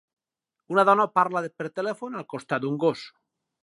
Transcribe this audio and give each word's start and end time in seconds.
Una 0.75 0.85
dona 0.91 1.05
parla 1.19 1.45
per 1.61 1.69
telèfon 1.83 2.19
al 2.23 2.29
costat 2.35 2.67
d'un 2.67 2.85
gos. 2.87 3.09